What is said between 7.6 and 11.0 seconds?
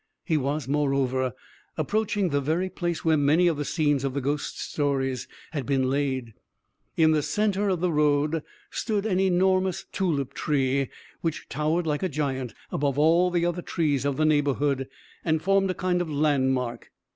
of the road stood an enormous tulip tree,